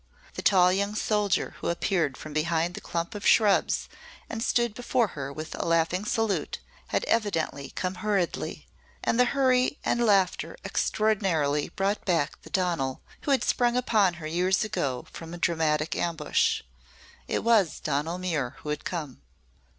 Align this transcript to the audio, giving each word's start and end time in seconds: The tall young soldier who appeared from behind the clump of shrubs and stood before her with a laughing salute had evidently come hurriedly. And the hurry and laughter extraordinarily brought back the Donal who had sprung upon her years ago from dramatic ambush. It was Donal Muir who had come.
The 0.33 0.41
tall 0.41 0.73
young 0.73 0.95
soldier 0.95 1.53
who 1.59 1.67
appeared 1.69 2.17
from 2.17 2.33
behind 2.33 2.73
the 2.73 2.81
clump 2.81 3.13
of 3.13 3.23
shrubs 3.23 3.87
and 4.31 4.41
stood 4.41 4.73
before 4.73 5.09
her 5.09 5.31
with 5.31 5.53
a 5.53 5.63
laughing 5.63 6.05
salute 6.05 6.57
had 6.87 7.03
evidently 7.05 7.69
come 7.69 7.93
hurriedly. 8.01 8.65
And 9.03 9.19
the 9.19 9.25
hurry 9.25 9.77
and 9.85 10.03
laughter 10.03 10.57
extraordinarily 10.65 11.69
brought 11.69 12.03
back 12.03 12.41
the 12.41 12.49
Donal 12.49 13.03
who 13.25 13.29
had 13.29 13.43
sprung 13.43 13.77
upon 13.77 14.15
her 14.15 14.25
years 14.25 14.63
ago 14.63 15.05
from 15.11 15.37
dramatic 15.37 15.95
ambush. 15.95 16.63
It 17.27 17.43
was 17.43 17.79
Donal 17.79 18.17
Muir 18.17 18.55
who 18.63 18.69
had 18.69 18.83
come. 18.83 19.21